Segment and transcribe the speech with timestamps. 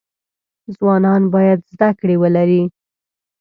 [0.75, 2.63] ځوانان باید زده کړی ولری